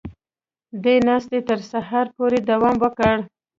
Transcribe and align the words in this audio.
دې 0.83 0.95
ناستې 1.07 1.39
تر 1.49 1.59
سهاره 1.71 2.11
پورې 2.15 2.39
دوام 2.49 2.75
وکړ 2.83 3.15